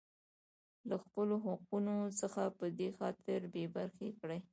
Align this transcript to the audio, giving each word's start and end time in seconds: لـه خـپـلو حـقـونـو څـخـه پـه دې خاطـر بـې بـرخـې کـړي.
لـه 0.89 0.95
خـپـلو 1.03 1.35
حـقـونـو 1.45 1.95
څـخـه 2.19 2.43
پـه 2.57 2.65
دې 2.77 2.89
خاطـر 2.97 3.41
بـې 3.53 3.63
بـرخـې 3.73 4.09
کـړي. 4.19 4.39